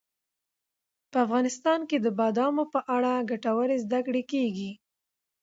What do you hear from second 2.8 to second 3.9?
اړه ګټورې